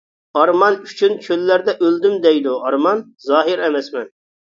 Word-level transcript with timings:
ئارمان 0.37 0.77
ئۈچۈن 0.87 1.19
چۆللەردە 1.27 1.77
ئۆلدۈم، 1.77 2.17
دەيدۇ 2.27 2.59
ئارمان: 2.65 3.07
«زاھىر 3.31 3.67
ئەمەسمەن». 3.69 4.15